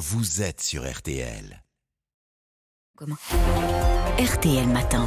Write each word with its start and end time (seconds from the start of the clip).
vous 0.00 0.40
êtes 0.40 0.62
sur 0.62 0.90
RTL. 0.90 1.62
RTL 4.18 4.66
Matin. 4.68 5.06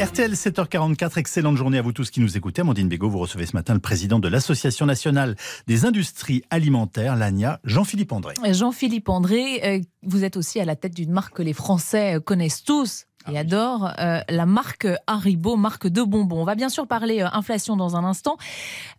RTL 0.00 0.32
7h44, 0.32 1.18
excellente 1.18 1.58
journée 1.58 1.76
à 1.76 1.82
vous 1.82 1.92
tous 1.92 2.10
qui 2.10 2.20
nous 2.20 2.34
écoutez. 2.38 2.62
Amandine 2.62 2.88
Bégaud, 2.88 3.10
vous 3.10 3.18
recevez 3.18 3.44
ce 3.44 3.54
matin 3.54 3.74
le 3.74 3.80
président 3.80 4.18
de 4.20 4.28
l'Association 4.28 4.86
nationale 4.86 5.36
des 5.66 5.84
industries 5.84 6.42
alimentaires, 6.48 7.14
l'ANIA, 7.14 7.60
Jean-Philippe 7.64 8.10
André. 8.10 8.34
Jean-Philippe 8.42 9.10
André, 9.10 9.60
euh, 9.64 9.80
vous 10.02 10.24
êtes 10.24 10.38
aussi 10.38 10.58
à 10.58 10.64
la 10.64 10.74
tête 10.74 10.94
d'une 10.94 11.12
marque 11.12 11.36
que 11.36 11.42
les 11.42 11.52
Français 11.52 12.16
connaissent 12.24 12.64
tous, 12.64 13.04
et 13.30 13.38
adore 13.38 13.92
euh, 13.98 14.20
la 14.28 14.46
marque 14.46 14.86
Haribo, 15.06 15.56
marque 15.56 15.86
de 15.86 16.02
bonbons. 16.02 16.40
On 16.40 16.44
va 16.44 16.54
bien 16.54 16.68
sûr 16.68 16.86
parler 16.86 17.22
euh, 17.22 17.28
inflation 17.32 17.76
dans 17.76 17.96
un 17.96 18.04
instant, 18.04 18.36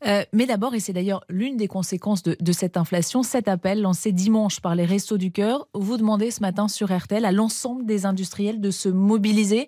euh, 0.06 0.24
mais 0.34 0.46
d'abord, 0.46 0.76
et 0.76 0.80
c'est 0.80 0.94
d'ailleurs 0.94 1.24
l'une 1.30 1.58
des 1.58 1.68
conséquences 1.68 2.24
de, 2.24 2.38
de, 2.40 2.52
cette 2.52 2.78
inflation, 2.78 3.24
cet 3.24 3.48
appel 3.48 3.82
lancé 3.82 4.12
dimanche 4.12 4.60
par 4.60 4.76
les 4.76 4.86
Restos 4.86 5.18
du 5.18 5.32
Cœur, 5.32 5.68
vous 5.74 5.98
demandez 5.98 6.32
ce 6.32 6.42
matin 6.42 6.68
sur 6.68 6.96
RTL 6.96 7.26
à 7.26 7.32
l'ensemble 7.32 7.86
des 7.86 8.06
industriels 8.06 8.62
de 8.62 8.72
se 8.72 8.90
mobiliser. 8.90 9.68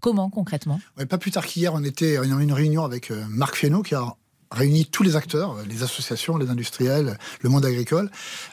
comment 0.00 0.28
concrètement? 0.30 0.80
Ouais, 0.96 1.06
Pas 1.06 1.18
plus 1.18 1.30
tard 1.30 1.46
qu'hier, 1.46 1.72
on 1.74 1.84
était 1.84 2.18
en 2.18 2.40
une 2.40 2.52
réunion 2.52 2.84
avec 2.84 3.10
Marc 3.28 3.56
Fesneau 3.56 3.82
qui 3.82 3.94
a 3.94 4.16
réunit 4.50 4.86
tous 4.86 5.02
les 5.02 5.16
acteurs, 5.16 5.56
les 5.68 5.82
associations, 5.82 6.36
les 6.36 6.50
industriels, 6.50 7.18
le 7.40 7.48
monde 7.48 7.64
agricole. 7.64 8.10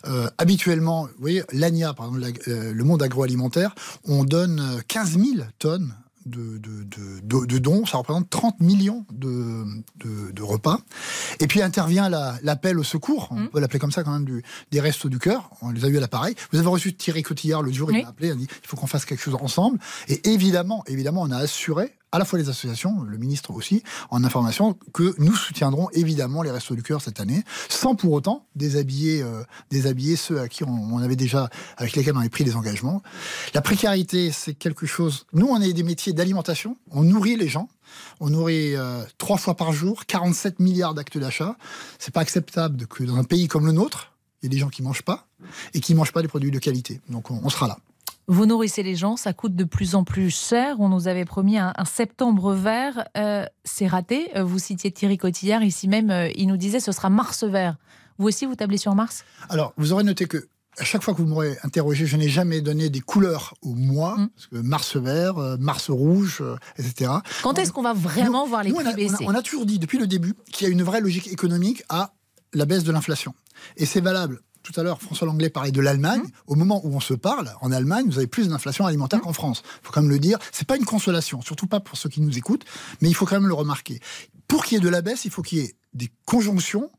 Euh, 0.08 0.27
habituellement, 0.38 1.05
vous 1.05 1.22
voyez, 1.22 1.44
l'ANIA, 1.52 1.94
par 1.94 2.08
exemple, 2.08 2.40
euh, 2.48 2.73
le 2.73 2.84
monde 2.84 3.02
agroalimentaire, 3.03 3.76
on 4.05 4.23
donne 4.23 4.81
15 4.88 5.17
000 5.17 5.48
tonnes 5.59 5.95
de, 6.26 6.58
de, 6.58 7.45
de, 7.45 7.58
dons, 7.59 7.86
ça 7.86 7.98
représente 7.98 8.30
30 8.30 8.59
millions 8.59 9.05
de, 9.12 10.41
repas. 10.41 10.80
Et 11.39 11.48
puis 11.48 11.62
intervient 11.62 12.09
l'appel 12.09 12.80
au 12.80 12.84
secours, 12.84 13.27
on 13.31 13.36
mmh. 13.36 13.50
peut 13.50 13.59
l'appeler 13.59 13.80
comme 13.80 13.91
ça 13.91 14.03
quand 14.03 14.12
même, 14.12 14.25
du, 14.25 14.44
des 14.72 14.81
restos 14.81 15.09
du 15.09 15.20
cœur. 15.20 15.50
On 15.62 15.70
les 15.70 15.86
a 15.86 15.88
eu 15.88 15.98
à 15.98 16.00
l'appareil. 16.00 16.36
Vous 16.52 16.59
avez 16.59 16.67
reçu 16.67 16.95
Thierry 16.95 17.23
Cotillard 17.23 17.62
le 17.62 17.72
jour, 17.72 17.91
il 17.91 18.02
m'a 18.02 18.09
appelé, 18.09 18.30
il 18.30 18.31
a 18.31 18.36
dit 18.36 18.47
il 18.50 18.67
faut 18.67 18.75
qu'on 18.75 18.88
fasse 18.88 19.06
quelque 19.06 19.22
chose 19.22 19.36
ensemble. 19.36 19.80
Et 20.08 20.30
évidemment, 20.30 20.84
évidemment, 20.88 21.22
on 21.22 21.31
a 21.31 21.38
assuré 21.38 21.95
à 22.11 22.20
la 22.20 22.25
fois 22.25 22.39
les 22.39 22.48
associations, 22.50 23.03
le 23.03 23.17
ministre 23.17 23.52
aussi, 23.52 23.84
en 24.09 24.23
information, 24.23 24.78
que 24.94 25.14
nous 25.17 25.36
soutiendrons 25.36 25.89
évidemment 25.92 26.44
les 26.44 26.52
Restos 26.52 26.75
du 26.75 26.84
Cœur 26.84 27.02
cette 27.02 27.20
année, 27.20 27.44
sans 27.67 27.95
pour 27.95 28.14
autant 28.14 28.45
déshabiller, 28.56 29.22
euh, 29.22 29.44
ceux 30.16 30.39
à 30.39 30.47
qui 30.47 30.64
on, 30.64 30.97
avait 31.00 31.16
déjà, 31.16 31.50
avec 31.78 31.95
lesquels 31.95 32.16
on 32.16 32.20
avait 32.20 32.30
pris 32.30 32.44
des 32.44 32.56
engagements. 32.56 33.02
La 33.53 33.62
précarité, 33.62 34.31
c'est 34.31 34.53
quelque 34.53 34.86
chose. 34.86 35.25
Nous, 35.34 35.47
on 35.47 35.59
est 35.62 35.73
des 35.73 35.84
métiers 35.84 36.14
d'alimentation, 36.14 36.78
on 36.92 37.03
nourrit 37.03 37.36
les 37.36 37.50
gens. 37.50 37.67
On 38.19 38.30
nourrit 38.30 38.75
euh, 38.75 39.03
trois 39.17 39.38
fois 39.38 39.56
par 39.56 39.72
jour, 39.72 40.06
47 40.06 40.59
milliards 40.59 40.94
d'actes 40.94 41.17
d'achat. 41.17 41.56
C'est 42.00 42.14
pas 42.14 42.22
acceptable 42.22 42.88
que 42.88 43.03
dans 43.03 43.16
un 43.16 43.23
pays 43.23 43.47
comme 43.47 43.66
le 43.66 43.72
nôtre, 43.72 44.14
il 44.42 44.45
y 44.45 44.47
ait 44.47 44.50
des 44.50 44.58
gens 44.58 44.69
qui 44.69 44.81
mangent 44.81 45.03
pas 45.03 45.28
et 45.73 45.81
qui 45.81 45.94
mangent 45.95 46.12
pas 46.12 46.22
des 46.22 46.28
produits 46.28 46.52
de 46.52 46.59
qualité. 46.59 47.02
Donc 47.09 47.30
on 47.30 47.50
sera 47.50 47.67
là. 47.67 47.78
Vous 48.28 48.48
nourrissez 48.48 48.81
les 48.81 48.95
gens, 48.95 49.18
ça 49.18 49.34
coûte 49.34 49.56
de 49.56 49.64
plus 49.64 49.94
en 49.94 50.04
plus 50.04 50.31
cher. 50.31 50.80
On 50.80 50.90
nous 50.90 51.08
avait 51.08 51.26
promis 51.26 51.58
un, 51.59 51.73
septembre 51.86 52.54
vert. 52.54 53.08
Euh, 53.18 53.45
c'est 53.64 53.88
raté. 53.88 54.30
Euh, 54.36 54.44
vous 54.44 54.58
citiez 54.58 54.92
Thierry 54.92 55.18
Cotillard, 55.18 55.64
ici 55.64 55.88
même, 55.88 56.09
euh, 56.09 56.30
il 56.36 56.48
nous 56.48 56.58
disait 56.58 56.80
ce 56.80 56.92
sera 56.92 57.09
Mars 57.09 57.44
vert. 57.44 57.78
Vous 58.18 58.28
aussi, 58.28 58.46
vous 58.46 58.56
tablez 58.56 58.78
sur 58.78 58.96
Mars? 58.96 59.26
Alors, 59.50 59.73
vous 59.78 59.94
aurez 59.94 60.03
noté 60.03 60.26
que 60.26 60.48
à 60.78 60.84
chaque 60.84 61.03
fois 61.03 61.14
que 61.14 61.22
vous 61.22 61.28
m'aurez 61.28 61.56
interrogé, 61.64 62.06
je 62.06 62.18
n'ai 62.18 62.28
jamais 62.28 62.62
donné 62.62 62.90
des 62.90 63.00
couleurs 63.00 63.53
au 63.62 63.76
mois, 63.76 64.18
mmh. 64.18 64.30
parce 64.30 64.48
que 64.48 64.56
Mars 64.58 64.98
vert, 64.98 65.36
Mars 65.58 65.90
rouge, 65.90 66.44
etc. 66.78 67.12
Quand 67.44 67.58
est-ce 67.58 67.72
qu'on 67.72 67.81
va 67.81 67.94
vraiment 67.94 68.46
voir 68.46 68.64
les 68.64 68.73
prix 68.73 68.94
baisser 68.94 69.26
on 69.26 69.34
a, 69.34 69.42
toujours 69.42 69.66
dit 69.66 69.80
depuis 69.80 70.00
le 70.00 70.08
début 70.08 70.34
qu'il 70.52 70.68
y 70.68 70.70
a 70.70 70.73
une 70.73 70.84
vraie 70.84 71.00
logique 71.00 71.28
économique 71.28 71.84
à 71.88 72.14
la 72.53 72.66
baisse 72.66 72.84
de 72.84 72.92
l'inflation. 72.92 73.34
Et 73.78 73.86
c'est 73.86 74.02
valable 74.02 74.42
tout 74.66 74.77
à 74.80 74.83
l'heure, 74.83 75.02
François 75.02 75.27
Langlais 75.27 75.49
parlait 75.49 75.71
de 75.71 75.80
l'Allemagne. 75.80 76.21
Mmh. 76.21 76.31
Au 76.47 76.55
moment 76.55 76.81
où 76.83 76.95
on 76.95 76.99
se 76.99 77.13
parle, 77.13 77.53
en 77.61 77.71
Allemagne, 77.71 78.08
vous 78.08 78.17
avez 78.17 78.27
plus 78.27 78.49
d'inflation 78.49 78.85
alimentaire 78.85 79.19
mmh. 79.19 79.23
qu'en 79.23 79.33
France. 79.33 79.63
Il 79.66 79.85
faut 79.85 79.94
quand 79.94 80.02
même 80.02 80.09
le 80.09 80.19
dire. 80.19 80.39
C'est 80.52 80.67
pas 80.67 80.75
une 80.75 80.85
consolation, 80.85 81.41
surtout 81.41 81.67
pas 81.67 81.80
pour 81.80 81.97
ceux 81.97 82.09
qui 82.09 82.19
nous 82.19 82.38
écoutent, 82.38 82.66
mais 83.01 83.09
il 83.09 83.13
faut 83.13 83.25
quand 83.25 83.40
même 83.40 83.47
le 83.47 83.53
remarquer. 83.53 84.00
Pour 84.47 84.66
qu'il 84.66 84.75
y 84.75 84.81
ait 84.81 84.84
de 84.84 84.90
la 84.90 85.01
baisse, 85.01 85.25
il 85.25 85.31
faut 85.31 85.44
qu'il 85.44 85.59
y 85.59 85.62
ait 85.62 85.75
des 85.94 86.09
conjonctions 86.25 86.90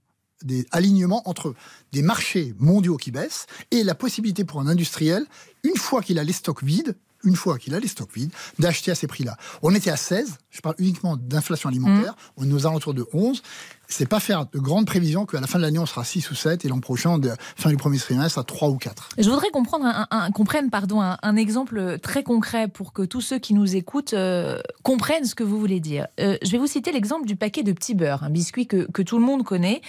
des 0.45 0.67
alignements 0.71 1.27
entre 1.29 1.55
des 1.93 2.03
marchés 2.03 2.55
mondiaux 2.59 2.99
qui 2.99 3.11
baissent 3.11 3.47
et 3.71 3.83
la 3.83 3.95
possibilité 3.95 4.45
pour 4.45 4.61
un 4.61 4.67
industriel, 4.67 5.25
une 5.63 5.77
fois 5.77 6.03
qu'il 6.03 6.19
a 6.19 6.25
les 6.25 6.35
stocks 6.35 6.63
vides, 6.63 6.95
une 7.25 7.37
fois 7.37 7.59
qu'il 7.59 7.75
a 7.75 7.81
les 7.81 7.89
stocks 7.89 8.13
vides, 8.15 8.33
d'acheter 8.59 8.91
à 8.91 8.95
ces 8.95 9.07
prix-là. 9.07 9.37
On 9.63 9.75
était 9.75 9.91
à 9.91 9.97
16, 9.97 10.39
je 10.51 10.61
parle 10.61 10.77
uniquement 10.79 11.17
d'inflation 11.17 11.69
alimentaire, 11.69 12.13
mmh. 12.13 12.33
on 12.39 12.51
est 12.51 12.53
aux 12.53 12.67
alentours 12.67 12.95
de 12.95 13.07
11. 13.13 13.43
C'est 13.89 14.07
pas 14.07 14.19
faire 14.19 14.47
de 14.47 14.59
grandes 14.59 14.87
prévisions 14.87 15.27
qu'à 15.27 15.41
la 15.41 15.47
fin 15.47 15.59
de 15.59 15.65
l'année 15.65 15.79
on 15.79 15.87
sera 15.87 16.05
6 16.05 16.31
ou 16.31 16.35
7 16.35 16.65
et 16.65 16.69
l'an 16.69 16.81
prochain, 16.81 17.19
de 17.19 17.31
fin 17.57 17.71
du 17.71 17.77
premier 17.77 17.99
trimestre, 17.99 18.39
à 18.39 18.45
3 18.45 18.69
ou 18.71 18.77
4. 18.79 19.11
Je 19.17 19.31
voudrais 19.31 19.51
comprendre 19.51 19.87
un, 20.11 20.31
comprenne 20.33 20.71
pardon, 20.71 21.01
un, 21.01 21.37
exemple 21.37 21.99
très 22.01 22.23
concret 22.23 22.67
pour 22.67 22.93
que 22.93 23.03
tous 23.03 23.21
ceux 23.21 23.39
qui 23.39 23.55
nous 23.55 23.77
écoutent 23.77 24.15
euh, 24.15 24.59
comprennent 24.83 25.25
ce 25.25 25.35
que 25.35 25.45
vous 25.45 25.59
voulez 25.59 25.81
dire. 25.81 26.09
Euh, 26.19 26.37
je 26.43 26.51
vais 26.51 26.59
vous 26.59 26.67
citer 26.67 26.91
l'exemple 26.91 27.27
du 27.27 27.37
paquet 27.37 27.63
de 27.63 27.73
petits 27.73 27.95
beurre, 27.95 28.25
un 28.25 28.31
biscuit 28.31 28.67
que, 28.67 28.91
que 28.91 29.03
tout 29.03 29.19
le 29.19 29.25
monde 29.25 29.45
connaît, 29.45 29.81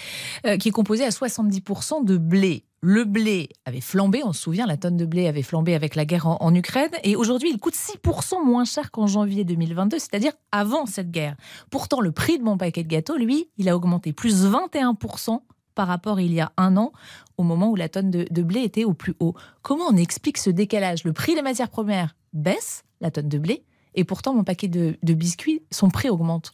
euh, 0.46 0.58
qui 0.58 0.70
est 0.70 0.72
composé 0.72 1.04
à 1.04 1.09
70% 1.09 2.06
de 2.06 2.18
blé 2.18 2.66
le 2.82 3.06
blé 3.06 3.50
avait 3.66 3.82
flambé, 3.82 4.24
on 4.24 4.34
se 4.34 4.42
souvient, 4.42 4.66
la 4.66 4.78
tonne 4.78 4.98
de 4.98 5.06
blé 5.06 5.28
avait 5.28 5.42
flambé 5.42 5.74
avec 5.74 5.96
la 5.96 6.06
guerre 6.06 6.28
en, 6.28 6.54
Ukraine, 6.54 6.92
et 7.04 7.16
aujourd'hui 7.16 7.50
il 7.52 7.60
coûte 7.60 7.76
6% 7.76 8.46
moins 8.46 8.66
cher 8.66 8.92
qu'en 8.92 9.08
janvier 9.08 9.44
2022, 9.44 10.00
c'est-à-dire 10.00 10.34
avant 10.52 10.86
cette 10.86 11.12
guerre. 11.12 11.36
Pourtant, 11.72 12.02
le 12.02 12.12
prix 12.12 12.38
de 12.38 12.44
mon 12.44 12.58
paquet 12.58 12.84
de 12.84 12.88
gâteaux, 12.88 13.18
lui, 13.18 13.50
il 13.58 13.68
a 13.68 13.76
augmenté 13.76 14.14
plus 14.14 14.46
21% 14.46 15.42
par 15.74 15.88
rapport 15.88 16.20
il 16.20 16.34
y 16.34 16.40
a 16.40 16.52
un 16.58 16.76
an, 16.78 16.92
au 17.38 17.44
moment 17.44 17.70
où 17.70 17.76
la 17.76 17.90
tonne 17.90 18.10
de, 18.10 18.42
blé 18.42 18.62
était 18.62 18.84
au 18.84 18.94
plus 18.94 19.16
haut. 19.20 19.36
Comment 19.62 19.86
on 19.90 19.96
explique 19.96 20.40
ce 20.40 20.50
décalage? 20.50 21.04
Le 21.04 21.14
prix 21.14 21.36
des 21.36 21.44
matières 21.44 21.70
premières 21.70 22.16
baisse, 22.34 22.84
la 23.00 23.12
tonne 23.12 23.30
de 23.30 23.38
blé, 23.38 23.64
et 23.97 24.03
pourtant 24.03 24.34
mon 24.34 24.46
paquet 24.46 24.69
de, 24.69 24.96
biscuits, 25.03 25.63
son 25.72 25.90
prix 25.90 26.09
augmente. 26.09 26.53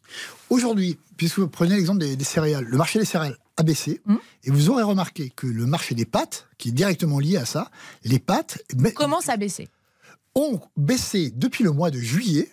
Aujourd'hui, 0.49 0.97
puisque 1.17 1.39
vous 1.39 1.47
prenez 1.47 1.75
l'exemple 1.75 1.99
des, 1.99 2.15
des, 2.15 2.23
céréales, 2.23 2.63
le 2.63 2.77
marché 2.77 2.97
des 2.97 3.05
céréales 3.05 3.37
a 3.57 3.63
baissé. 3.63 4.01
Hum. 4.07 4.17
Et 4.45 4.49
vous 4.49 4.69
aurez 4.69 4.81
remarqué 4.81 5.31
que 5.35 5.45
le 5.45 5.65
marché 5.65 5.93
des 5.93 6.05
pâtes, 6.05 6.47
qui 6.57 6.69
est 6.69 6.71
directement 6.71 7.19
lié 7.19 7.37
à 7.37 7.45
ça, 7.45 7.69
les 8.03 8.17
pâtes. 8.17 8.63
Commence 8.95 9.29
à 9.29 9.37
baisser. 9.37 9.67
Ont 10.35 10.59
baissé 10.77 11.31
depuis 11.35 11.63
le 11.63 11.71
mois 11.71 11.91
de 11.91 11.99
juillet. 11.99 12.49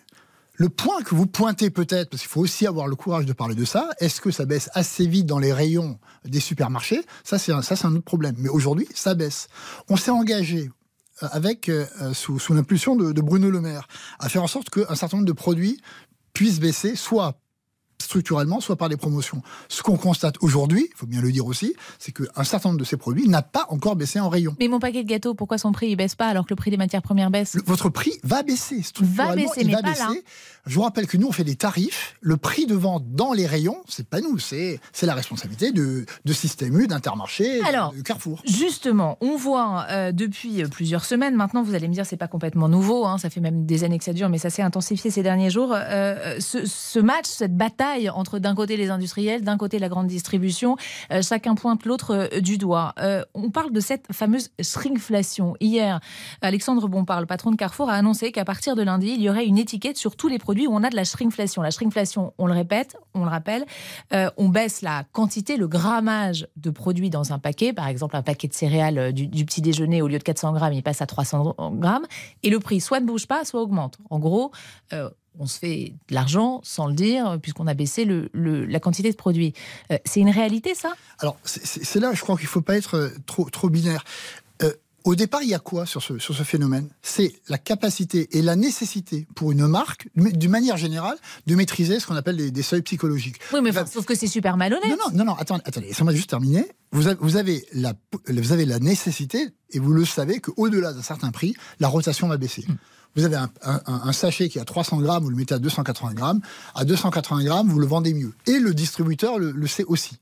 Le 0.53 0.69
point 0.69 1.01
que 1.01 1.15
vous 1.15 1.25
pointez 1.25 1.71
peut-être, 1.71 2.11
parce 2.11 2.21
qu'il 2.21 2.29
faut 2.29 2.41
aussi 2.41 2.67
avoir 2.67 2.87
le 2.87 2.95
courage 2.95 3.25
de 3.25 3.33
parler 3.33 3.55
de 3.55 3.65
ça, 3.65 3.89
est-ce 3.99 4.21
que 4.21 4.29
ça 4.29 4.45
baisse 4.45 4.69
assez 4.73 5.07
vite 5.07 5.25
dans 5.25 5.39
les 5.39 5.53
rayons 5.53 5.97
des 6.23 6.39
supermarchés? 6.39 7.01
Ça, 7.23 7.39
c'est 7.39 7.51
un, 7.51 7.61
un 7.61 7.95
autre 7.95 8.03
problème. 8.03 8.35
Mais 8.37 8.49
aujourd'hui, 8.49 8.87
ça 8.93 9.15
baisse. 9.15 9.47
On 9.89 9.95
s'est 9.95 10.11
engagé 10.11 10.69
avec, 11.27 11.69
euh, 11.69 11.85
sous, 12.13 12.39
l'impulsion 12.53 12.95
de, 12.95 13.11
de, 13.11 13.21
Bruno 13.21 13.49
Le 13.49 13.61
Maire, 13.61 13.87
à 14.19 14.29
faire 14.29 14.43
en 14.43 14.47
sorte 14.47 14.69
qu'un 14.69 14.95
certain 14.95 15.17
nombre 15.17 15.27
de 15.27 15.33
produits 15.33 15.81
puissent 16.33 16.59
baisser, 16.59 16.95
soit 16.95 17.40
structurellement, 18.01 18.59
soit 18.59 18.75
par 18.75 18.89
des 18.89 18.97
promotions. 18.97 19.41
Ce 19.69 19.81
qu'on 19.81 19.97
constate 19.97 20.35
aujourd'hui, 20.41 20.89
il 20.91 20.97
faut 20.97 21.05
bien 21.05 21.21
le 21.21 21.31
dire 21.31 21.45
aussi, 21.45 21.73
c'est 21.99 22.11
qu'un 22.11 22.43
certain 22.43 22.69
nombre 22.69 22.79
de 22.79 22.85
ces 22.85 22.97
produits 22.97 23.27
n'a 23.27 23.41
pas 23.41 23.65
encore 23.69 23.95
baissé 23.95 24.19
en 24.19 24.29
rayon. 24.29 24.55
Mais 24.59 24.67
mon 24.67 24.79
paquet 24.79 25.03
de 25.03 25.07
gâteaux, 25.09 25.33
pourquoi 25.33 25.57
son 25.57 25.71
prix 25.71 25.91
ne 25.91 25.95
baisse 25.95 26.15
pas 26.15 26.27
alors 26.27 26.45
que 26.45 26.51
le 26.51 26.55
prix 26.55 26.71
des 26.71 26.77
matières 26.77 27.01
premières 27.01 27.31
baisse 27.31 27.57
Votre 27.65 27.89
prix 27.89 28.13
va 28.23 28.43
baisser. 28.43 28.81
Va 29.01 29.35
baisser, 29.35 29.63
mais 29.63 29.73
va 29.73 29.81
baisser. 29.81 30.23
Je 30.67 30.75
vous 30.75 30.81
rappelle 30.81 31.07
que 31.07 31.17
nous, 31.17 31.27
on 31.27 31.31
fait 31.31 31.43
des 31.43 31.55
tarifs. 31.55 32.15
Le 32.21 32.37
prix 32.37 32.65
de 32.65 32.75
vente 32.75 33.03
dans 33.13 33.33
les 33.33 33.47
rayons, 33.47 33.81
c'est 33.87 34.07
pas 34.07 34.21
nous, 34.21 34.37
c'est 34.37 34.79
la 35.01 35.13
responsabilité 35.13 35.71
de, 35.71 36.05
de 36.25 36.33
Système 36.33 36.79
U, 36.79 36.87
d'Intermarché, 36.87 37.59
de 37.59 38.01
Carrefour. 38.01 38.41
Justement, 38.45 39.17
on 39.21 39.35
voit 39.35 39.85
euh, 39.89 40.11
depuis 40.11 40.63
plusieurs 40.69 41.05
semaines, 41.05 41.35
maintenant 41.35 41.63
vous 41.63 41.75
allez 41.75 41.87
me 41.87 41.93
dire 41.93 42.05
c'est 42.05 42.17
pas 42.17 42.27
complètement 42.27 42.69
nouveau, 42.69 43.05
hein, 43.05 43.17
ça 43.17 43.29
fait 43.29 43.39
même 43.39 43.65
des 43.65 43.83
années 43.83 43.97
que 43.97 44.03
ça 44.03 44.13
dure, 44.13 44.29
mais 44.29 44.37
ça 44.37 44.49
s'est 44.49 44.61
intensifié 44.61 45.11
ces 45.11 45.23
derniers 45.23 45.49
jours, 45.49 45.73
euh, 45.73 46.39
ce, 46.39 46.65
ce 46.65 46.99
match, 46.99 47.25
cette 47.25 47.55
bataille 47.55 47.81
entre 48.13 48.39
d'un 48.39 48.55
côté 48.55 48.77
les 48.77 48.89
industriels, 48.89 49.43
d'un 49.43 49.57
côté 49.57 49.79
la 49.79 49.89
grande 49.89 50.07
distribution. 50.07 50.77
Euh, 51.11 51.21
chacun 51.21 51.55
pointe 51.55 51.85
l'autre 51.85 52.15
euh, 52.15 52.39
du 52.39 52.57
doigt. 52.57 52.93
Euh, 52.99 53.23
on 53.33 53.51
parle 53.51 53.71
de 53.71 53.79
cette 53.79 54.05
fameuse 54.11 54.49
shrinkflation. 54.61 55.55
Hier, 55.59 55.99
Alexandre 56.41 56.87
Bompard, 56.87 57.21
le 57.21 57.27
patron 57.27 57.51
de 57.51 57.55
Carrefour, 57.55 57.89
a 57.89 57.93
annoncé 57.93 58.31
qu'à 58.31 58.45
partir 58.45 58.75
de 58.75 58.83
lundi, 58.83 59.13
il 59.15 59.21
y 59.21 59.29
aurait 59.29 59.45
une 59.45 59.57
étiquette 59.57 59.97
sur 59.97 60.15
tous 60.15 60.27
les 60.27 60.39
produits 60.39 60.67
où 60.67 60.73
on 60.73 60.83
a 60.83 60.89
de 60.89 60.95
la 60.95 61.03
shrinkflation. 61.03 61.61
La 61.61 61.71
shrinkflation, 61.71 62.33
on 62.37 62.47
le 62.47 62.53
répète, 62.53 62.97
on 63.13 63.23
le 63.23 63.29
rappelle, 63.29 63.65
on 64.37 64.49
baisse 64.49 64.81
la 64.81 65.03
quantité, 65.11 65.57
le 65.57 65.67
grammage 65.67 66.47
de 66.55 66.69
produits 66.69 67.09
dans 67.09 67.33
un 67.33 67.39
paquet. 67.39 67.73
Par 67.73 67.87
exemple, 67.87 68.15
un 68.15 68.21
paquet 68.21 68.47
de 68.47 68.53
céréales 68.53 69.13
du, 69.13 69.45
petit 69.45 69.61
déjeuner, 69.61 70.01
au 70.01 70.07
lieu 70.07 70.17
de 70.17 70.23
400 70.23 70.53
grammes, 70.53 70.73
il 70.73 70.83
passe 70.83 71.01
à 71.01 71.05
300 71.05 71.55
grammes. 71.73 72.05
Et 72.43 72.49
le 72.49 72.59
prix 72.59 72.81
soit 72.81 72.99
ne 72.99 73.05
bouge 73.05 73.27
pas, 73.27 73.45
soit 73.45 73.61
augmente. 73.61 73.97
En 74.09 74.19
gros, 74.19 74.51
on 75.39 75.47
se 75.47 75.57
fait 75.59 75.93
de 76.09 76.13
l'argent 76.13 76.61
sans 76.63 76.87
le 76.87 76.93
dire, 76.93 77.39
puisqu'on 77.41 77.67
a 77.67 77.73
baissé 77.73 78.05
le, 78.05 78.29
la 78.33 78.79
quantité 78.79 79.11
de 79.11 79.15
produits. 79.15 79.53
Euh, 79.91 79.97
c'est 80.05 80.19
une 80.19 80.29
réalité, 80.29 80.75
ça? 80.75 80.93
Alors, 81.19 81.37
c'est 81.43 81.99
là, 81.99 82.11
je 82.13 82.21
crois 82.21 82.35
qu'il 82.35 82.45
ne 82.45 82.49
faut 82.49 82.61
pas 82.61 82.77
être 82.77 82.95
euh, 82.95 83.09
trop, 83.25 83.49
trop 83.49 83.69
binaire. 83.69 84.03
Euh, 84.61 84.71
au 85.03 85.15
départ, 85.15 85.41
il 85.41 85.49
y 85.49 85.55
a 85.55 85.59
quoi 85.59 85.85
sur 85.85 86.03
ce, 86.03 86.19
sur 86.19 86.35
ce 86.35 86.43
phénomène? 86.43 86.89
C'est 87.01 87.33
la 87.47 87.57
capacité 87.57 88.37
et 88.37 88.41
la 88.41 88.55
nécessité 88.55 89.27
pour 89.35 89.51
une 89.51 89.65
marque, 89.65 90.07
d'une 90.15 90.51
manière 90.51 90.77
générale, 90.77 91.17
de 91.47 91.55
maîtriser 91.55 91.99
ce 91.99 92.05
qu'on 92.05 92.15
appelle 92.15 92.51
des, 92.51 92.61
seuils 92.61 92.83
psychologiques. 92.83 93.37
Oui, 93.53 93.61
mais 93.63 93.71
sauf 93.71 94.05
que 94.05 94.13
c'est 94.13 94.27
super 94.27 94.57
malhonnête. 94.57 94.89
Non, 94.89 94.97
non, 95.11 95.17
non, 95.17 95.25
non 95.25 95.33
attendez, 95.35 95.63
attendez 95.65 95.87
laissez-moi 95.87 96.13
juste 96.13 96.29
terminer. 96.29 96.67
Vous 96.91 97.07
avez, 97.07 97.17
vous, 97.19 97.37
avez 97.37 97.65
la, 97.73 97.93
vous 98.27 98.51
avez 98.51 98.65
la 98.65 98.79
nécessité, 98.79 99.49
et 99.71 99.79
vous 99.79 99.91
le 99.91 100.05
savez, 100.05 100.39
qu'au-delà 100.39 100.93
d'un 100.93 101.01
certain 101.01 101.31
prix, 101.31 101.55
la 101.79 101.87
rotation 101.87 102.27
va 102.27 102.37
baisser. 102.37 102.65
Hmm. 102.67 102.75
Vous 103.15 103.25
avez 103.25 103.37
un, 103.63 104.11
sachet 104.13 104.47
qui 104.49 104.59
a 104.59 104.65
300 104.65 105.01
grammes, 105.01 105.23
vous 105.23 105.29
le 105.29 105.35
mettez 105.35 105.53
à 105.53 105.59
280 105.59 106.13
grammes. 106.13 106.41
À 106.75 106.85
280 106.85 107.43
grammes, 107.43 107.69
vous 107.69 107.79
le 107.79 107.87
vendez 107.87 108.13
mieux. 108.13 108.33
Et 108.47 108.59
le 108.59 108.73
distributeur 108.73 109.37
le, 109.37 109.51
le 109.51 109.67
sait 109.67 109.83
aussi. 109.85 110.17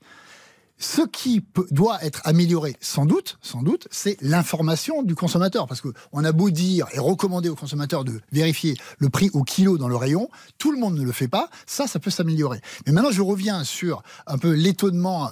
Ce 0.81 1.01
qui 1.01 1.44
doit 1.71 2.01
être 2.06 2.21
amélioré, 2.24 2.77
sans 2.80 3.06
doute, 3.06 3.38
sans 3.41 3.62
doute, 3.63 3.89
c'est 3.91 4.15
l'information 4.21 5.03
du 5.03 5.13
consommateur, 5.13 5.68
parce 5.68 5.81
que 5.81 5.89
on 6.13 6.24
a 6.24 6.31
beau 6.31 6.50
dire 6.50 6.88
et 6.94 7.00
recommander 7.00 7.50
au 7.50 7.56
consommateur 7.56 8.06
de 8.06 8.21
vérifier 8.31 8.75
le 8.97 9.09
prix 9.09 9.30
au 9.33 9.44
kilo 9.44 9.77
dans 9.77 9.89
le 9.89 9.97
rayon, 9.97 10.30
tout 10.57 10.71
le 10.71 10.80
monde 10.80 10.95
ne 10.95 11.03
le 11.03 11.12
fait 11.12 11.27
pas. 11.27 11.50
Ça, 11.68 11.85
ça 11.85 12.00
peut 12.00 12.09
s'améliorer. 12.09 12.62
Mais 12.88 12.94
maintenant, 12.94 13.12
je 13.12 13.21
reviens 13.21 13.65
sur 13.65 14.03
un 14.25 14.38
peu 14.38 14.53
l'étonnement 14.53 15.31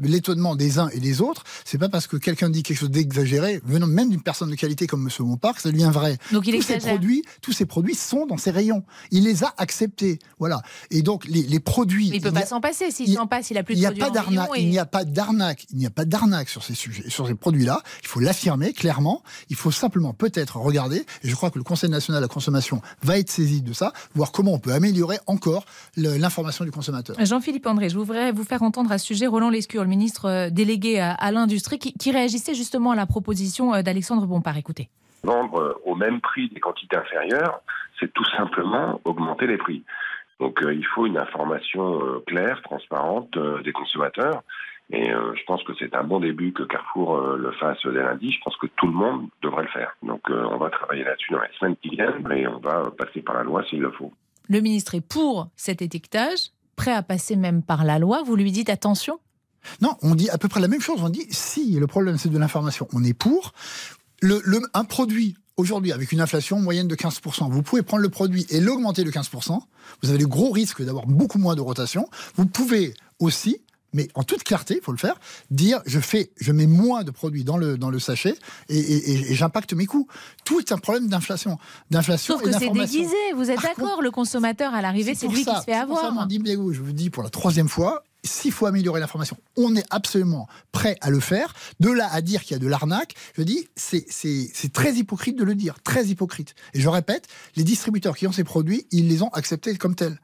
l'étonnement 0.00 0.56
des 0.56 0.78
uns 0.78 0.88
et 0.90 1.00
des 1.00 1.20
autres, 1.20 1.44
c'est 1.64 1.78
pas 1.78 1.88
parce 1.88 2.06
que 2.06 2.16
quelqu'un 2.16 2.50
dit 2.50 2.62
quelque 2.62 2.78
chose 2.78 2.90
d'exagéré, 2.90 3.60
venant 3.64 3.86
même 3.86 4.10
d'une 4.10 4.22
personne 4.22 4.50
de 4.50 4.54
qualité 4.54 4.86
comme 4.86 5.08
M. 5.08 5.26
Montparc, 5.26 5.60
ça 5.60 5.70
devient 5.70 5.90
vrai. 5.92 6.18
Donc 6.32 6.46
il 6.46 6.54
tous 6.54 6.62
ces 6.62 6.78
produits, 6.78 7.24
tous 7.40 7.52
ces 7.52 7.66
produits 7.66 7.94
sont 7.94 8.26
dans 8.26 8.36
ses 8.36 8.50
rayons. 8.50 8.84
Il 9.10 9.24
les 9.24 9.44
a 9.44 9.54
acceptés, 9.56 10.18
voilà. 10.38 10.62
Et 10.90 11.02
donc 11.02 11.24
les, 11.26 11.60
produits. 11.60 12.10
il 12.12 12.20
peut 12.20 12.32
pas 12.32 12.46
s'en 12.46 12.60
passer. 12.60 12.90
S'il 12.90 13.12
s'en 13.14 13.26
passe, 13.26 13.50
il 13.50 13.58
a 13.58 13.62
plus 13.62 13.74
de 13.74 13.80
il 13.80 13.84
produits. 13.84 14.02
a 14.02 14.06
pas 14.06 14.10
d'arnaque. 14.10 14.50
Il 14.56 14.68
n'y 14.68 14.78
a 14.78 14.86
pas 14.86 15.04
d'arnaque. 15.04 15.66
Il 15.70 15.78
n'y 15.78 15.86
a 15.86 15.90
pas 15.90 16.04
d'arnaque 16.04 16.48
sur 16.48 16.62
ces 16.62 16.74
sujets, 16.74 17.08
sur 17.08 17.26
ces 17.26 17.34
produits-là. 17.34 17.82
Il 18.02 18.08
faut 18.08 18.20
l'affirmer 18.20 18.72
clairement. 18.72 19.22
Il 19.48 19.56
faut 19.56 19.70
simplement 19.70 20.12
peut-être 20.12 20.56
regarder. 20.56 21.04
Et 21.22 21.28
je 21.28 21.34
crois 21.34 21.50
que 21.50 21.58
le 21.58 21.64
Conseil 21.64 21.90
national 21.90 22.20
de 22.20 22.24
la 22.24 22.28
consommation 22.32 22.82
va 23.02 23.18
être 23.18 23.30
saisi 23.30 23.62
de 23.62 23.72
ça, 23.72 23.92
voir 24.14 24.32
comment 24.32 24.52
on 24.52 24.58
peut 24.58 24.72
améliorer 24.72 25.18
encore 25.26 25.64
l'information 25.96 26.64
du 26.64 26.70
consommateur. 26.70 27.16
Jean-Philippe 27.24 27.66
André, 27.66 27.88
je 27.88 27.96
voudrais 27.96 28.32
vous 28.32 28.44
faire 28.44 28.62
entendre 28.62 28.92
à 28.92 28.98
ce 28.98 29.06
sujet 29.06 29.26
Roland 29.26 29.53
Lescure, 29.54 29.82
le 29.82 29.88
ministre 29.88 30.26
euh, 30.26 30.50
délégué 30.50 31.00
à, 31.00 31.30
l'industrie, 31.30 31.78
qui, 31.78 32.10
réagissait 32.10 32.54
justement 32.54 32.90
à 32.90 32.96
la 32.96 33.06
proposition 33.06 33.72
euh, 33.72 33.82
d'Alexandre 33.82 34.26
Bompard. 34.26 34.58
Écoutez. 34.58 34.88
Vendre 35.22 35.58
euh, 35.58 35.80
au 35.84 35.94
même 35.94 36.20
prix 36.20 36.48
des 36.50 36.60
quantités 36.60 36.96
inférieures, 36.96 37.60
c'est 38.00 38.12
tout 38.12 38.24
simplement 38.36 39.00
augmenter 39.04 39.46
les 39.46 39.56
prix. 39.56 39.84
Donc 40.40 40.58
il 40.68 40.84
faut 40.84 41.06
une 41.06 41.16
information 41.16 42.20
claire, 42.26 42.60
transparente 42.62 43.38
des 43.64 43.70
consommateurs. 43.70 44.42
Et 44.90 45.06
je 45.10 45.44
pense 45.46 45.62
que 45.62 45.72
c'est 45.78 45.94
un 45.94 46.02
bon 46.02 46.18
début 46.18 46.52
que 46.52 46.64
Carrefour 46.64 47.16
le 47.36 47.52
fasse 47.52 47.78
dès 47.84 48.02
lundi. 48.02 48.32
Je 48.32 48.40
pense 48.44 48.56
que 48.56 48.66
tout 48.66 48.88
le 48.88 48.92
monde 48.92 49.28
devrait 49.42 49.62
le 49.62 49.68
faire. 49.68 49.96
Donc 50.02 50.22
on 50.28 50.56
va 50.56 50.70
travailler 50.70 51.04
là-dessus 51.04 51.32
dans 51.32 51.40
les 51.40 51.56
semaines 51.56 51.76
qui 51.76 51.90
viennent 51.90 52.28
et 52.32 52.48
on 52.48 52.58
va 52.58 52.90
passer 52.98 53.22
par 53.22 53.36
la 53.36 53.44
loi 53.44 53.62
s'il 53.70 53.78
le 53.78 53.92
faut. 53.92 54.12
Le 54.48 54.60
ministre 54.60 54.96
est 54.96 55.08
pour 55.08 55.46
cet 55.54 55.80
étiquetage, 55.82 56.50
prêt 56.74 56.92
à 56.92 57.04
passer 57.04 57.36
même 57.36 57.62
par 57.62 57.84
la 57.84 58.00
loi. 58.00 58.22
Vous 58.24 58.34
lui 58.34 58.50
dites 58.50 58.70
attention 58.70 59.20
non, 59.80 59.96
on 60.02 60.14
dit 60.14 60.30
à 60.30 60.38
peu 60.38 60.48
près 60.48 60.60
la 60.60 60.68
même 60.68 60.80
chose. 60.80 61.00
On 61.02 61.08
dit 61.08 61.26
si 61.30 61.72
le 61.72 61.86
problème 61.86 62.18
c'est 62.18 62.28
de 62.28 62.38
l'information, 62.38 62.88
on 62.92 63.04
est 63.04 63.14
pour. 63.14 63.52
Le, 64.20 64.42
un 64.72 64.84
produit 64.84 65.36
aujourd'hui 65.56 65.92
avec 65.92 66.12
une 66.12 66.20
inflation 66.20 66.58
moyenne 66.58 66.88
de 66.88 66.96
15%, 66.96 67.50
vous 67.50 67.62
pouvez 67.62 67.82
prendre 67.82 68.02
le 68.02 68.08
produit 68.08 68.46
et 68.50 68.60
l'augmenter 68.60 69.04
de 69.04 69.10
15%. 69.10 69.58
Vous 70.02 70.08
avez 70.08 70.18
le 70.18 70.26
gros 70.26 70.50
risque 70.50 70.82
d'avoir 70.82 71.06
beaucoup 71.06 71.38
moins 71.38 71.54
de 71.54 71.60
rotation. 71.60 72.08
Vous 72.36 72.46
pouvez 72.46 72.94
aussi 73.18 73.58
mais 73.94 74.08
en 74.14 74.24
toute 74.24 74.42
clarté, 74.42 74.78
il 74.78 74.84
faut 74.84 74.92
le 74.92 74.98
faire, 74.98 75.14
dire 75.50 75.80
je 75.86 76.00
fais, 76.00 76.32
je 76.38 76.52
mets 76.52 76.66
moins 76.66 77.04
de 77.04 77.12
produits 77.12 77.44
dans 77.44 77.56
le, 77.56 77.78
dans 77.78 77.90
le 77.90 78.00
sachet 78.00 78.34
et, 78.68 79.34
j'impacte 79.34 79.72
mes 79.72 79.86
coûts. 79.86 80.08
Tout 80.44 80.58
est 80.58 80.72
un 80.72 80.78
problème 80.78 81.08
d'inflation. 81.08 81.58
d'inflation 81.90 82.34
Sauf 82.34 82.42
que 82.42 82.52
c'est 82.52 82.70
déguisé, 82.70 83.14
vous 83.36 83.50
êtes 83.50 83.62
d'accord, 83.62 84.02
le 84.02 84.10
consommateur 84.10 84.74
à 84.74 84.82
l'arrivée, 84.82 85.14
c'est 85.14 85.28
lui 85.28 85.44
qui 85.44 85.54
se 85.54 85.62
fait 85.62 85.72
avoir. 85.72 86.12
Pour 86.12 86.22
ça, 86.22 86.26
je 86.28 86.80
vous 86.80 86.92
dis 86.92 87.08
pour 87.08 87.22
la 87.22 87.30
troisième 87.30 87.68
fois, 87.68 88.02
s'il 88.24 88.52
faut 88.52 88.66
améliorer 88.66 89.00
l'information, 89.00 89.36
on 89.56 89.76
est 89.76 89.84
absolument 89.90 90.48
prêt 90.72 90.96
à 91.00 91.10
le 91.10 91.20
faire. 91.20 91.54
De 91.80 91.90
là 91.90 92.08
à 92.10 92.20
dire 92.20 92.42
qu'il 92.42 92.52
y 92.52 92.56
a 92.56 92.58
de 92.58 92.66
l'arnaque, 92.66 93.14
je 93.36 93.42
dis, 93.42 93.68
c'est 93.76 94.72
très 94.72 94.94
hypocrite 94.94 95.36
de 95.36 95.44
le 95.44 95.54
dire, 95.54 95.76
très 95.82 96.06
hypocrite. 96.06 96.54
Et 96.72 96.80
je 96.80 96.88
répète, 96.88 97.28
les 97.56 97.64
distributeurs 97.64 98.16
qui 98.16 98.26
ont 98.26 98.32
ces 98.32 98.44
produits, 98.44 98.86
ils 98.90 99.08
les 99.08 99.22
ont 99.22 99.28
acceptés 99.28 99.76
comme 99.76 99.94
tels. 99.94 100.18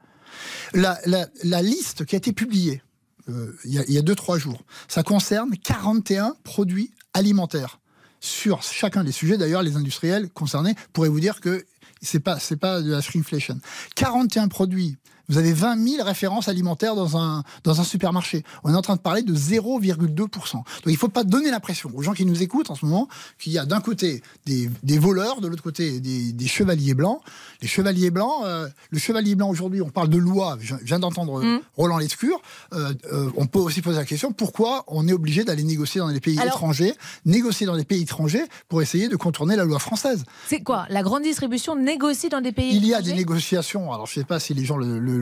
La, 0.73 1.61
liste 1.61 2.05
qui 2.05 2.15
a 2.15 2.17
été 2.17 2.33
publiée 2.33 2.81
euh, 3.29 3.55
il, 3.65 3.73
y 3.73 3.97
a, 3.97 4.01
deux, 4.01 4.15
trois 4.15 4.39
jours, 4.39 4.63
ça 4.87 5.03
concerne 5.03 5.51
41 5.55 6.35
produits 6.43 6.91
alimentaires. 7.13 7.79
Sur 8.19 8.61
chacun 8.63 9.03
des 9.03 9.11
sujets, 9.11 9.37
d'ailleurs, 9.37 9.63
les 9.63 9.75
industriels 9.75 10.29
concernés 10.29 10.75
pourraient 10.93 11.09
vous 11.09 11.19
dire 11.19 11.39
que 11.39 11.65
c'est 12.01 12.19
pas, 12.19 12.37
pas 12.59 12.81
de 12.81 12.91
la 12.91 13.01
shrinkflation. 13.01 13.59
41 13.95 14.47
produits 14.47 14.97
vous 15.31 15.37
avez 15.37 15.53
20 15.53 15.87
000 15.87 16.03
références 16.03 16.47
alimentaires 16.47 16.95
dans 16.95 17.17
un, 17.17 17.43
dans 17.63 17.79
un 17.79 17.83
supermarché. 17.83 18.43
On 18.63 18.73
est 18.73 18.75
en 18.75 18.81
train 18.81 18.95
de 18.95 19.01
parler 19.01 19.21
de 19.23 19.33
0,2%. 19.33 20.17
Donc 20.17 20.65
il 20.85 20.91
ne 20.91 20.97
faut 20.97 21.07
pas 21.07 21.23
donner 21.23 21.51
l'impression 21.51 21.91
aux 21.93 22.01
gens 22.01 22.13
qui 22.13 22.25
nous 22.25 22.43
écoutent 22.43 22.69
en 22.69 22.75
ce 22.75 22.85
moment 22.85 23.07
qu'il 23.39 23.51
y 23.51 23.57
a 23.57 23.65
d'un 23.65 23.81
côté 23.81 24.21
des, 24.45 24.69
des, 24.83 24.99
voleurs, 24.99 25.41
de 25.41 25.47
l'autre 25.47 25.63
côté 25.63 25.99
des, 25.99 26.31
des, 26.31 26.47
chevaliers 26.47 26.93
blancs. 26.93 27.21
Les 27.61 27.67
chevaliers 27.67 28.11
blancs, 28.11 28.43
euh, 28.43 28.67
le 28.89 28.99
chevalier 28.99 29.35
blanc 29.35 29.49
aujourd'hui, 29.49 29.81
on 29.81 29.89
parle 29.89 30.09
de 30.09 30.17
loi, 30.17 30.57
je 30.59 30.75
viens 30.83 30.99
d'entendre 30.99 31.43
mm. 31.43 31.61
Roland 31.77 31.97
Lescure, 31.97 32.41
euh, 32.73 32.93
euh, 33.13 33.29
on 33.37 33.45
peut 33.47 33.59
aussi 33.59 33.81
poser 33.81 33.97
la 33.97 34.05
question 34.05 34.33
pourquoi 34.33 34.83
on 34.87 35.07
est 35.07 35.13
obligé 35.13 35.43
d'aller 35.43 35.63
négocier 35.63 35.99
dans 35.99 36.11
des 36.11 36.19
pays 36.19 36.39
étrangers, 36.45 36.93
négocier 37.25 37.65
dans 37.65 37.77
des 37.77 37.85
pays 37.85 38.01
étrangers 38.01 38.43
pour 38.67 38.81
essayer 38.81 39.07
de 39.07 39.15
contourner 39.15 39.55
la 39.55 39.63
loi 39.63 39.79
française? 39.79 40.25
C'est 40.47 40.61
quoi? 40.61 40.85
La 40.89 41.03
grande 41.03 41.23
distribution 41.23 41.75
négocie 41.75 42.27
dans 42.27 42.41
des 42.41 42.51
pays 42.51 42.75
Il 42.75 42.85
y 42.85 42.93
a 42.93 43.01
des 43.01 43.13
négociations, 43.13 43.93
alors 43.93 44.07
je 44.07 44.19
ne 44.19 44.23
sais 44.23 44.27
pas 44.27 44.39
si 44.39 44.53
les 44.53 44.65
gens 44.65 44.77
le 44.77 44.91
le, 44.99 45.20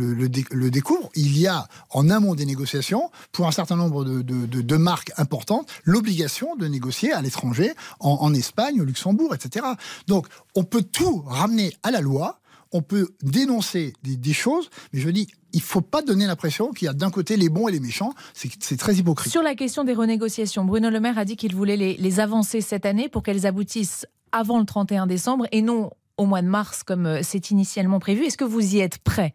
découvre, 0.69 1.09
il 1.15 1.37
y 1.37 1.47
a 1.47 1.67
en 1.91 2.09
amont 2.09 2.35
des 2.35 2.45
négociations, 2.45 3.09
pour 3.31 3.47
un 3.47 3.51
certain 3.51 3.75
nombre 3.75 4.03
de, 4.03 4.77
marques 4.77 5.11
importantes, 5.17 5.69
l'obligation 5.83 6.55
de 6.55 6.67
négocier 6.67 7.11
à 7.11 7.21
l'étranger, 7.21 7.73
en, 7.99 8.33
Espagne, 8.33 8.81
au 8.81 8.85
Luxembourg, 8.85 9.33
etc. 9.33 9.65
Donc, 10.07 10.27
on 10.55 10.63
peut 10.63 10.83
tout 10.83 11.23
ramener 11.25 11.73
à 11.83 11.91
la 11.91 12.01
loi, 12.01 12.39
on 12.71 12.81
peut 12.81 13.09
dénoncer 13.23 13.93
des, 14.03 14.33
choses, 14.33 14.69
mais 14.93 14.99
je 14.99 15.09
dis, 15.09 15.27
il 15.53 15.61
faut 15.61 15.81
pas 15.81 16.01
donner 16.01 16.27
l'impression 16.27 16.71
qu'il 16.71 16.85
y 16.85 16.89
a 16.89 16.93
d'un 16.93 17.09
côté 17.09 17.35
les 17.35 17.49
bons 17.49 17.67
et 17.67 17.71
les 17.71 17.79
méchants. 17.79 18.13
C'est 18.33 18.77
très 18.77 18.95
hypocrite. 18.95 19.31
Sur 19.31 19.41
la 19.41 19.55
question 19.55 19.83
des 19.83 19.93
renégociations, 19.93 20.63
Bruno 20.63 20.89
Le 20.89 20.99
Maire 20.99 21.17
a 21.17 21.25
dit 21.25 21.35
qu'il 21.35 21.55
voulait 21.55 21.77
les 21.77 22.19
avancer 22.19 22.61
cette 22.61 22.85
année 22.85 23.09
pour 23.09 23.23
qu'elles 23.23 23.47
aboutissent 23.47 24.05
avant 24.31 24.59
le 24.59 24.65
31 24.65 25.07
décembre 25.07 25.47
et 25.51 25.61
non 25.61 25.91
au 26.19 26.25
mois 26.25 26.41
de 26.41 26.47
mars 26.47 26.83
comme 26.83 27.05
euh, 27.05 27.21
c'est 27.23 27.49
initialement 27.49 27.99
prévu. 27.99 28.25
Est-ce 28.25 28.37
que 28.37 28.43
vous 28.43 28.75
y 28.75 28.79
êtes 28.79 28.99
prêt? 28.99 29.33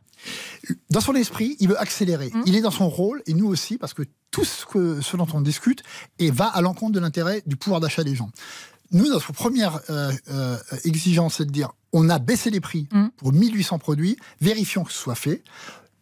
Dans 0.91 1.01
son 1.01 1.15
esprit, 1.15 1.57
il 1.59 1.69
veut 1.69 1.81
accélérer. 1.81 2.31
Mmh. 2.33 2.43
Il 2.47 2.57
est 2.57 2.61
dans 2.61 2.71
son 2.71 2.89
rôle, 2.89 3.23
et 3.27 3.35
nous 3.35 3.47
aussi, 3.47 3.79
parce 3.79 3.95
que 3.95 4.03
tout 4.31 4.45
ce, 4.45 4.65
que, 4.67 5.01
ce 5.01 5.17
dont 5.17 5.27
on 5.33 5.41
discute 5.41 5.83
et 6.19 6.31
va 6.31 6.47
à 6.47 6.61
l'encontre 6.61 6.93
de 6.93 7.01
l'intérêt 7.01 7.43
du 7.47 7.57
pouvoir 7.57 7.81
d'achat 7.81 8.05
des 8.05 8.15
gens. 8.15 8.31
Nous, 8.93 9.09
notre 9.09 9.33
première 9.33 9.81
euh, 9.91 10.13
euh, 10.31 10.57
exigence, 10.85 11.37
c'est 11.37 11.47
de 11.47 11.51
dire 11.51 11.73
on 11.93 12.09
a 12.09 12.19
baissé 12.19 12.51
les 12.51 12.61
prix 12.61 12.89
mmh. 12.93 13.07
pour 13.17 13.33
1800 13.33 13.79
produits, 13.79 14.17
vérifions 14.41 14.85
que 14.85 14.93
ce 14.93 14.99
soit 14.99 15.15
fait. 15.15 15.43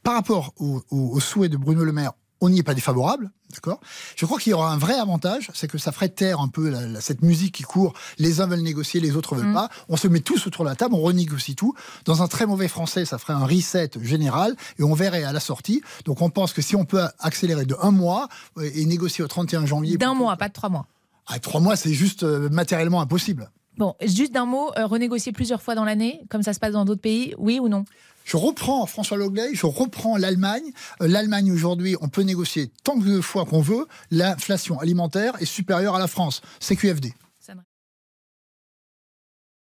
Par 0.03 0.15
rapport 0.15 0.53
au, 0.57 0.83
au 0.91 1.21
souhait 1.21 1.49
de 1.49 1.57
Bruno 1.57 1.85
Le 1.85 1.93
Maire, 1.93 2.13
on 2.43 2.51
n'y 2.51 2.59
est 2.59 2.65
pas 2.65 2.75
défavorable, 2.75 3.31
d'accord? 3.53 3.81
Je 4.17 4.27
crois 4.27 4.39
qu'il 4.39 4.51
y 4.51 4.53
aura 4.53 4.73
un 4.73 4.77
vrai 4.77 4.95
avantage, 4.95 5.51
c'est 5.55 5.69
que 5.69 5.79
ça 5.79 5.93
ferait 5.93 6.09
taire 6.09 6.41
un 6.41 6.49
peu 6.49 6.75
cette 7.01 7.23
musique 7.23 7.55
qui 7.55 7.63
court. 7.63 7.95
Les 8.19 8.41
uns 8.41 8.47
veulent 8.49 8.63
négocier, 8.63 9.01
les 9.01 9.17
autres 9.17 9.37
veulent 9.37 9.47
mm. 9.47 9.55
pas. 9.55 9.69
On 9.89 9.97
se 9.97 10.09
met 10.09 10.21
tous 10.21 10.49
autour 10.49 10.65
de 10.65 10.71
la 10.71 10.77
table, 10.77 10.95
on 10.95 11.01
renégocie 11.01 11.55
tout. 11.55 11.75
Dans 12.05 12.21
un 12.21 12.27
très 12.27 12.45
mauvais 12.45 12.67
français, 12.67 13.05
ça 13.05 13.19
ferait 13.19 13.33
un 13.33 13.47
reset 13.47 13.91
général 14.03 14.57
et 14.79 14.83
on 14.83 14.93
verrait 14.93 15.23
à 15.23 15.33
la 15.33 15.41
sortie. 15.41 15.83
Donc 16.05 16.21
on 16.21 16.31
pense 16.31 16.53
que 16.53 16.63
si 16.63 16.75
on 16.75 16.85
peut 16.85 17.03
accélérer 17.21 17.65
de 17.65 17.77
un 17.81 17.93
mois 17.93 18.29
et 18.61 18.85
négocier 18.87 19.23
au 19.23 19.29
31 19.29 19.65
janvier. 19.65 19.97
D'un 19.97 20.15
mois, 20.15 20.37
pas 20.37 20.49
de 20.49 20.53
trois 20.53 20.69
mois. 20.69 20.87
À 21.29 21.35
ah, 21.35 21.39
trois 21.39 21.61
mois, 21.61 21.77
c'est 21.77 21.95
juste 21.95 22.25
euh, 22.25 22.49
matériellement 22.51 23.01
impossible. 23.01 23.51
Bon, 23.79 23.95
juste 24.03 24.33
d'un 24.33 24.45
mot, 24.45 24.71
euh, 24.77 24.87
renégocier 24.87 25.33
plusieurs 25.33 25.63
fois 25.63 25.75
dans 25.75 25.85
l'année, 25.85 26.21
comme 26.29 26.43
ça 26.43 26.53
se 26.53 26.61
passe 26.61 26.73
dans 26.73 26.85
d'autres 26.85 27.01
pays, 27.01 27.35
oui 27.39 27.59
ou 27.59 27.69
non? 27.69 27.85
Je 28.25 28.37
reprends 28.37 28.87
François 28.87 29.17
Logley, 29.17 29.51
je 29.55 29.67
reprends 29.67 30.17
l'Allemagne. 30.17 30.63
Euh, 31.01 31.09
L'Allemagne 31.09 31.51
aujourd'hui, 31.51 31.97
on 32.01 32.09
peut 32.09 32.23
négocier 32.23 32.71
tant 32.85 32.97
de 32.97 33.21
fois 33.21 33.45
qu'on 33.45 33.61
veut. 33.63 33.87
L'inflation 34.11 34.79
alimentaire 34.79 35.35
est 35.41 35.47
supérieure 35.47 35.97
à 35.97 35.99
la 35.99 36.07
France. 36.07 36.41
C'est 36.61 36.77
QFD. 36.77 37.15